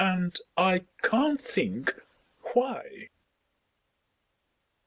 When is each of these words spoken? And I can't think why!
And 0.03 0.35
I 0.57 0.85
can't 1.03 1.39
think 1.39 1.93
why! 2.53 3.09